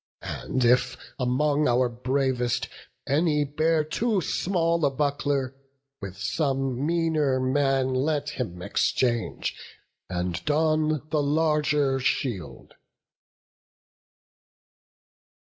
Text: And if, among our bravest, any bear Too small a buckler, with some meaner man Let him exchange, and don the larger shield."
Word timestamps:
And 0.23 0.65
if, 0.65 0.97
among 1.19 1.67
our 1.67 1.87
bravest, 1.87 2.67
any 3.05 3.45
bear 3.45 3.83
Too 3.83 4.19
small 4.19 4.83
a 4.83 4.89
buckler, 4.89 5.55
with 6.01 6.17
some 6.17 6.83
meaner 6.87 7.39
man 7.39 7.93
Let 7.93 8.31
him 8.31 8.63
exchange, 8.63 9.55
and 10.09 10.43
don 10.43 11.07
the 11.11 11.21
larger 11.21 11.99
shield." 11.99 12.73